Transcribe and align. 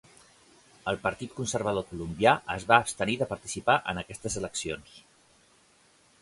El 0.91 0.95
Partit 1.01 1.35
conservador 1.39 1.85
Colombià 1.89 2.33
es 2.55 2.65
va 2.71 2.79
abstenir 2.85 3.19
de 3.21 3.27
participar 3.35 3.77
en 3.93 4.03
aquestes 4.05 4.39
eleccions. 4.43 4.99